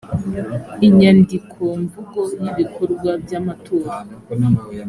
inyandikomvugo 0.87 2.19
y 2.41 2.45
ibikorwa 2.51 3.11
by 3.23 3.33
amatora 3.39 3.91